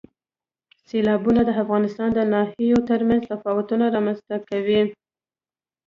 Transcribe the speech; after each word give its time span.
سیلابونه 0.87 1.41
د 1.45 1.49
افغانستان 1.63 2.09
د 2.13 2.19
ناحیو 2.33 2.79
ترمنځ 2.89 3.21
تفاوتونه 3.31 3.85
رامنځ 3.95 4.19
ته 4.27 4.35
کوي. 4.49 4.81